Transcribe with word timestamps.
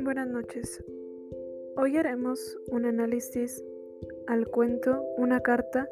Buenas 0.00 0.28
noches. 0.28 0.84
Hoy 1.76 1.96
haremos 1.96 2.58
un 2.66 2.84
análisis 2.84 3.64
al 4.26 4.48
cuento 4.48 5.02
Una 5.16 5.40
carta 5.40 5.88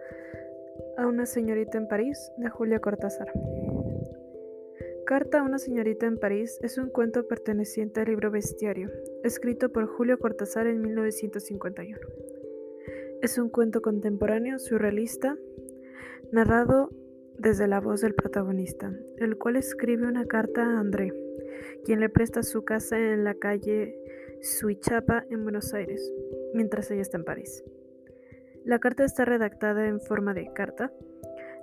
a 0.99 1.07
una 1.07 1.25
señorita 1.25 1.79
en 1.79 1.89
París 1.89 2.31
de 2.37 2.51
Julia 2.51 2.81
Cortázar. 2.81 3.33
Carta 5.07 5.41
a 5.41 5.43
una 5.43 5.59
señorita 5.59 6.05
en 6.07 6.19
París 6.19 6.59
es 6.63 6.77
un 6.77 6.91
cuento 6.91 7.27
perteneciente 7.27 8.01
al 8.01 8.09
libro 8.09 8.31
Bestiario, 8.31 8.91
escrito 9.25 9.71
por 9.71 9.87
Julio 9.87 10.19
Cortázar 10.19 10.67
en 10.67 10.83
1951. 10.83 11.99
Es 13.23 13.39
un 13.39 13.49
cuento 13.49 13.81
contemporáneo 13.81 14.59
surrealista 14.59 15.39
narrado 16.31 16.91
desde 17.39 17.67
la 17.67 17.81
voz 17.81 18.01
del 18.01 18.15
protagonista, 18.15 18.93
el 19.19 19.37
cual 19.37 19.57
escribe 19.57 20.07
una 20.07 20.27
carta 20.27 20.63
a 20.63 20.81
André, 20.81 21.13
quien 21.85 22.01
le 22.01 22.09
presta 22.09 22.43
su 22.43 22.65
casa 22.65 22.99
en 22.99 23.25
la 23.25 23.35
calle 23.35 23.99
Suichapa 24.43 25.25
en 25.31 25.43
Buenos 25.43 25.75
Aires, 25.75 26.13
mientras 26.55 26.91
ella 26.91 27.03
está 27.03 27.17
en 27.17 27.25
París. 27.25 27.65
La 28.65 28.79
carta 28.79 29.05
está 29.05 29.25
redactada 29.25 29.87
en 29.87 30.01
forma 30.01 30.35
de 30.35 30.53
carta, 30.53 30.93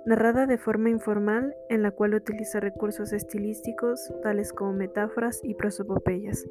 narrada 0.06 0.46
de 0.46 0.58
forma 0.58 0.90
informal 0.90 1.54
en 1.68 1.82
la 1.82 1.90
cual 1.90 2.14
utiliza 2.14 2.60
recursos 2.60 3.12
estilísticos 3.12 4.12
tales 4.22 4.52
como 4.52 4.72
metáforas 4.72 5.40
y 5.42 5.54
prosopopeyas, 5.54 6.46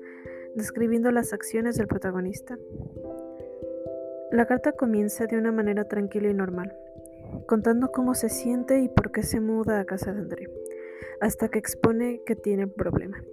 describiendo 0.56 1.12
las 1.12 1.34
acciones 1.34 1.76
del 1.76 1.88
protagonista. 1.88 2.58
La 4.32 4.46
carta 4.46 4.72
comienza 4.72 5.28
de 5.28 5.38
una 5.38 5.52
manera 5.52 5.86
tranquila 5.86 6.30
y 6.30 6.34
normal, 6.34 6.76
contando 7.48 7.92
cómo 7.92 8.16
se 8.16 8.30
siente 8.30 8.80
y 8.80 8.90
por 8.90 9.12
qué 9.12 9.24
se 9.24 9.40
muda 9.40 9.80
a 9.80 9.86
casa 9.86 10.14
de 10.14 10.20
André, 10.20 10.50
hasta 11.22 11.50
que 11.50 11.60
expone 11.60 12.22
que 12.26 12.36
tiene 12.36 12.68
problema. 12.68 13.24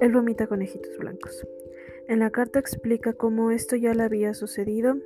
Él 0.00 0.12
vomita 0.12 0.46
conejitos 0.46 0.96
blancos. 0.98 1.46
En 2.08 2.18
la 2.18 2.30
carta 2.30 2.58
explica 2.58 3.12
cómo 3.12 3.50
esto 3.50 3.76
ya 3.76 3.94
le 3.94 4.02
había 4.02 4.34
sucedido 4.34 4.96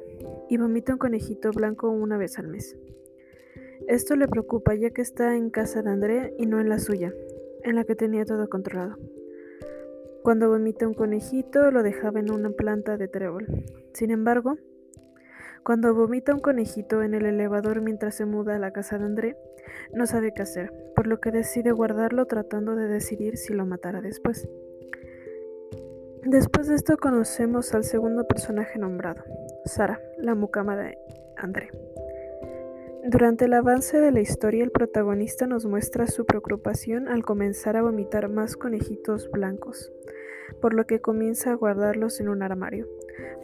y 0.49 0.57
vomita 0.57 0.93
un 0.93 0.99
conejito 0.99 1.51
blanco 1.51 1.91
una 1.91 2.17
vez 2.17 2.39
al 2.39 2.49
mes. 2.49 2.77
Esto 3.89 4.17
le 4.17 4.27
preocupa 4.27 4.75
ya 4.75 4.91
que 4.91 5.03
está 5.03 5.37
en 5.37 5.51
casa 5.51 5.83
de 5.83 5.91
André 5.91 6.35
y 6.39 6.47
no 6.47 6.61
en 6.61 6.69
la 6.69 6.79
suya, 6.79 7.13
en 7.63 7.77
la 7.77 7.85
que 7.85 7.95
tenía 7.95 8.25
todo 8.25 8.49
controlado. 8.49 8.97
Cuando 10.23 10.49
vomita 10.49 10.89
un 10.89 10.95
conejito 10.95 11.71
lo 11.71 11.83
dejaba 11.83 12.19
en 12.19 12.33
una 12.33 12.51
planta 12.51 12.97
de 12.97 13.07
trébol. 13.07 13.47
Sin 13.93 14.11
embargo, 14.11 14.57
cuando 15.63 15.95
vomita 15.95 16.35
un 16.35 16.41
conejito 16.41 17.03
en 17.03 17.15
el 17.15 17.27
elevador 17.27 17.81
mientras 17.81 18.15
se 18.15 18.25
muda 18.25 18.57
a 18.57 18.59
la 18.59 18.73
casa 18.73 18.99
de 18.99 19.05
André, 19.05 19.37
no 19.93 20.07
sabe 20.07 20.33
qué 20.33 20.43
hacer, 20.43 20.73
por 20.95 21.07
lo 21.07 21.21
que 21.21 21.31
decide 21.31 21.73
guardarlo 21.73 22.27
tratando 22.27 22.75
de 22.75 22.89
decidir 22.89 23.37
si 23.37 23.53
lo 23.53 23.67
matará 23.67 24.01
después. 24.01 24.49
Después 26.23 26.67
de 26.67 26.75
esto 26.75 26.97
conocemos 26.97 27.73
al 27.75 27.85
segundo 27.85 28.27
personaje 28.27 28.79
nombrado, 28.79 29.23
Sara, 29.65 30.01
la 30.19 30.35
mucama 30.35 30.77
de 30.77 30.99
André. 31.37 31.71
Durante 33.09 33.45
el 33.45 33.53
avance 33.53 34.01
de 34.01 34.11
la 34.11 34.21
historia, 34.21 34.65
el 34.65 34.73
protagonista 34.73 35.47
nos 35.47 35.65
muestra 35.65 36.09
su 36.09 36.27
preocupación 36.27 37.07
al 37.07 37.25
comenzar 37.25 37.77
a 37.77 37.83
vomitar 37.83 38.29
más 38.29 38.57
conejitos 38.57 39.31
blancos, 39.31 39.93
por 40.61 40.75
lo 40.75 40.87
que 40.87 41.01
comienza 41.01 41.53
a 41.53 41.55
guardarlos 41.55 42.19
en 42.19 42.29
un 42.29 42.43
armario. 42.43 42.89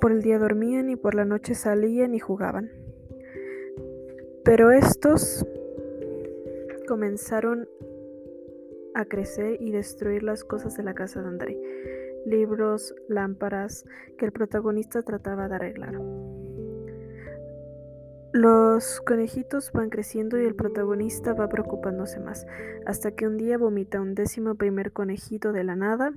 Por 0.01 0.13
el 0.13 0.23
día 0.23 0.39
dormían 0.39 0.91
y 0.91 0.97
por 0.97 1.15
la 1.15 1.25
noche 1.25 1.55
salían 1.55 2.15
y 2.15 2.19
jugaban. 2.19 2.71
Pero 4.45 4.73
estos 4.73 5.47
comenzaron 6.89 7.69
a 8.95 9.05
crecer 9.05 9.57
y 9.61 9.71
destruir 9.71 10.23
las 10.23 10.45
cosas 10.45 10.77
de 10.77 10.83
la 10.83 10.95
casa 10.95 11.23
de 11.23 11.29
André, 11.29 11.59
libros, 12.27 12.95
lámparas 13.09 13.85
que 14.19 14.27
el 14.27 14.33
protagonista 14.33 15.03
trataba 15.03 15.49
de 15.49 15.55
arreglar. 15.55 15.95
Los 18.33 19.03
conejitos 19.03 19.73
van 19.73 19.91
creciendo 19.91 20.41
y 20.41 20.47
el 20.47 20.55
protagonista 20.55 21.35
va 21.35 21.51
preocupándose 21.51 22.19
más, 22.19 22.47
hasta 22.87 23.11
que 23.11 23.27
un 23.27 23.37
día 23.37 23.59
vomita 23.59 24.01
un 24.01 24.15
décimo 24.15 24.55
primer 24.55 24.91
conejito 24.93 25.53
de 25.53 25.65
la 25.65 25.77
nada 25.77 26.15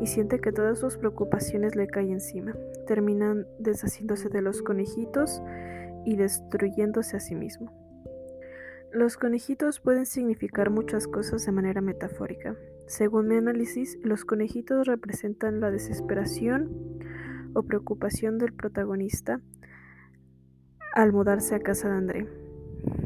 y 0.00 0.06
siente 0.06 0.40
que 0.40 0.50
todas 0.50 0.78
sus 0.78 0.96
preocupaciones 0.96 1.76
le 1.76 1.88
caen 1.88 2.12
encima. 2.12 2.54
Terminan 2.86 3.46
deshaciéndose 3.58 4.30
de 4.30 4.40
los 4.40 4.62
conejitos 4.62 5.42
y 6.06 6.16
destruyéndose 6.16 7.18
a 7.18 7.20
sí 7.20 7.34
mismo. 7.34 7.70
Los 8.90 9.18
conejitos 9.18 9.78
pueden 9.78 10.06
significar 10.06 10.70
muchas 10.70 11.06
cosas 11.06 11.44
de 11.44 11.52
manera 11.52 11.82
metafórica. 11.82 12.56
Según 12.86 13.28
mi 13.28 13.36
análisis, 13.36 13.98
los 14.02 14.24
conejitos 14.24 14.86
representan 14.86 15.60
la 15.60 15.70
desesperación 15.70 16.70
o 17.52 17.62
preocupación 17.62 18.38
del 18.38 18.54
protagonista 18.54 19.42
al 20.92 21.12
mudarse 21.12 21.54
a 21.54 21.60
casa 21.60 21.88
de 21.88 21.94
André 21.94 22.26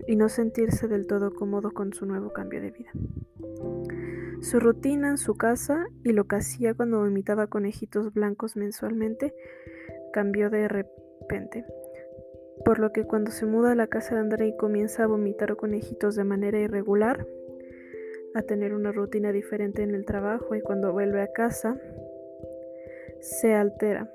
y 0.06 0.16
no 0.16 0.28
sentirse 0.28 0.88
del 0.88 1.06
todo 1.06 1.32
cómodo 1.34 1.72
con 1.72 1.92
su 1.92 2.06
nuevo 2.06 2.32
cambio 2.32 2.60
de 2.60 2.70
vida. 2.70 2.90
Su 4.40 4.60
rutina 4.60 5.08
en 5.08 5.18
su 5.18 5.34
casa 5.36 5.86
y 6.04 6.12
lo 6.12 6.24
que 6.24 6.36
hacía 6.36 6.74
cuando 6.74 6.98
vomitaba 6.98 7.46
conejitos 7.46 8.12
blancos 8.12 8.56
mensualmente 8.56 9.34
cambió 10.12 10.50
de 10.50 10.68
repente, 10.68 11.64
por 12.64 12.78
lo 12.78 12.92
que 12.92 13.04
cuando 13.04 13.30
se 13.30 13.46
muda 13.46 13.72
a 13.72 13.76
la 13.76 13.86
casa 13.86 14.14
de 14.14 14.20
André 14.20 14.48
y 14.48 14.56
comienza 14.56 15.04
a 15.04 15.06
vomitar 15.06 15.56
conejitos 15.56 16.16
de 16.16 16.24
manera 16.24 16.58
irregular, 16.58 17.26
a 18.34 18.42
tener 18.42 18.74
una 18.74 18.92
rutina 18.92 19.32
diferente 19.32 19.82
en 19.82 19.94
el 19.94 20.04
trabajo 20.04 20.54
y 20.54 20.60
cuando 20.60 20.92
vuelve 20.92 21.22
a 21.22 21.32
casa, 21.32 21.80
se 23.20 23.54
altera 23.54 24.10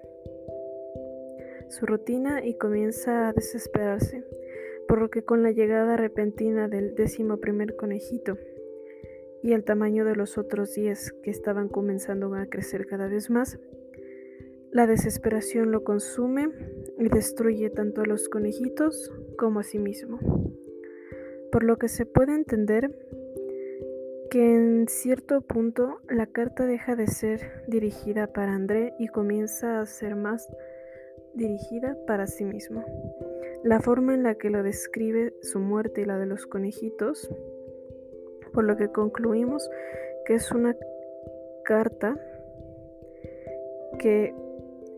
su 1.71 1.85
rutina 1.85 2.45
y 2.45 2.55
comienza 2.55 3.29
a 3.29 3.33
desesperarse, 3.33 4.23
por 4.87 4.99
lo 4.99 5.09
que 5.09 5.23
con 5.23 5.41
la 5.41 5.51
llegada 5.51 5.95
repentina 5.95 6.67
del 6.67 6.95
décimo 6.95 7.37
primer 7.37 7.75
conejito 7.75 8.37
y 9.41 9.53
el 9.53 9.63
tamaño 9.63 10.05
de 10.05 10.15
los 10.15 10.37
otros 10.37 10.73
diez 10.73 11.13
que 11.23 11.31
estaban 11.31 11.69
comenzando 11.69 12.33
a 12.35 12.45
crecer 12.45 12.85
cada 12.85 13.07
vez 13.07 13.29
más, 13.29 13.57
la 14.71 14.85
desesperación 14.85 15.71
lo 15.71 15.83
consume 15.83 16.49
y 16.97 17.09
destruye 17.09 17.69
tanto 17.69 18.01
a 18.01 18.05
los 18.05 18.29
conejitos 18.29 19.11
como 19.37 19.61
a 19.61 19.63
sí 19.63 19.79
mismo. 19.79 20.19
Por 21.51 21.63
lo 21.63 21.77
que 21.77 21.87
se 21.87 22.05
puede 22.05 22.35
entender 22.35 22.93
que 24.29 24.55
en 24.55 24.87
cierto 24.87 25.41
punto 25.41 25.99
la 26.09 26.27
carta 26.27 26.65
deja 26.65 26.95
de 26.95 27.07
ser 27.07 27.63
dirigida 27.67 28.27
para 28.27 28.53
André 28.53 28.93
y 28.99 29.07
comienza 29.07 29.81
a 29.81 29.85
ser 29.85 30.15
más 30.15 30.47
dirigida 31.33 31.97
para 32.07 32.27
sí 32.27 32.45
mismo. 32.45 32.83
La 33.63 33.79
forma 33.79 34.13
en 34.13 34.23
la 34.23 34.35
que 34.35 34.49
lo 34.49 34.63
describe 34.63 35.33
su 35.41 35.59
muerte 35.59 36.01
y 36.01 36.05
la 36.05 36.17
de 36.17 36.25
los 36.25 36.45
conejitos, 36.47 37.29
por 38.53 38.63
lo 38.63 38.75
que 38.77 38.89
concluimos 38.89 39.69
que 40.25 40.35
es 40.35 40.51
una 40.51 40.75
carta 41.63 42.19
que 43.99 44.33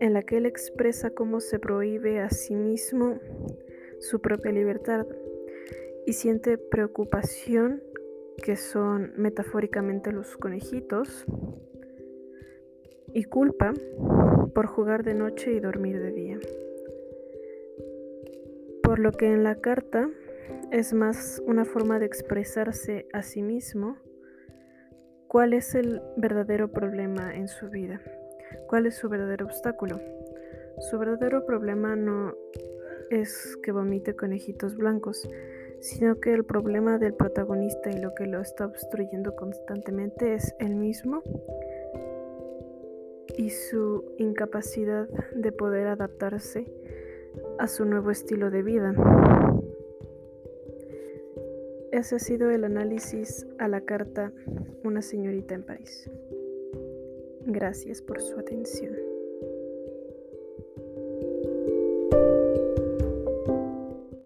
en 0.00 0.12
la 0.12 0.22
que 0.22 0.38
él 0.38 0.46
expresa 0.46 1.10
cómo 1.10 1.40
se 1.40 1.58
prohíbe 1.58 2.20
a 2.20 2.30
sí 2.30 2.54
mismo 2.54 3.18
su 4.00 4.20
propia 4.20 4.52
libertad 4.52 5.06
y 6.06 6.12
siente 6.14 6.58
preocupación 6.58 7.82
que 8.42 8.56
son 8.56 9.12
metafóricamente 9.16 10.12
los 10.12 10.36
conejitos 10.36 11.24
y 13.14 13.24
culpa 13.24 13.72
por 14.54 14.66
jugar 14.66 15.04
de 15.04 15.14
noche 15.14 15.52
y 15.52 15.60
dormir 15.60 16.00
de 16.02 16.10
día. 16.10 16.38
Por 18.82 18.98
lo 18.98 19.12
que 19.12 19.32
en 19.32 19.44
la 19.44 19.54
carta 19.54 20.10
es 20.72 20.92
más 20.92 21.40
una 21.46 21.64
forma 21.64 21.98
de 21.98 22.06
expresarse 22.06 23.06
a 23.12 23.22
sí 23.22 23.40
mismo 23.40 23.96
cuál 25.28 25.52
es 25.52 25.74
el 25.74 26.02
verdadero 26.16 26.72
problema 26.72 27.34
en 27.34 27.46
su 27.46 27.70
vida, 27.70 28.00
cuál 28.66 28.86
es 28.86 28.96
su 28.96 29.08
verdadero 29.08 29.46
obstáculo. 29.46 30.00
Su 30.78 30.98
verdadero 30.98 31.46
problema 31.46 31.94
no 31.94 32.34
es 33.10 33.56
que 33.62 33.70
vomite 33.70 34.16
conejitos 34.16 34.76
blancos, 34.76 35.28
sino 35.80 36.18
que 36.18 36.32
el 36.32 36.44
problema 36.44 36.98
del 36.98 37.14
protagonista 37.14 37.90
y 37.90 38.00
lo 38.00 38.12
que 38.14 38.26
lo 38.26 38.40
está 38.40 38.66
obstruyendo 38.66 39.36
constantemente 39.36 40.34
es 40.34 40.54
el 40.58 40.74
mismo 40.74 41.22
y 43.36 43.50
su 43.50 44.04
incapacidad 44.18 45.08
de 45.34 45.52
poder 45.52 45.86
adaptarse 45.88 46.66
a 47.58 47.68
su 47.68 47.84
nuevo 47.84 48.10
estilo 48.10 48.50
de 48.50 48.62
vida. 48.62 48.94
Ese 51.92 52.16
ha 52.16 52.18
sido 52.18 52.50
el 52.50 52.64
análisis 52.64 53.46
a 53.58 53.68
la 53.68 53.80
carta 53.82 54.32
Una 54.82 55.00
señorita 55.00 55.54
en 55.54 55.62
París. 55.62 56.10
Gracias 57.46 58.02
por 58.02 58.20
su 58.20 58.38
atención. 58.38 59.13